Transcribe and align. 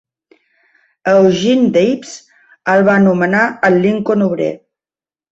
Eugene 1.11 1.67
Debs 1.75 2.13
el 2.73 2.81
va 2.87 2.95
anomenar 3.01 3.43
el 3.69 3.77
Lincoln 3.83 4.25
obrer. 4.29 4.49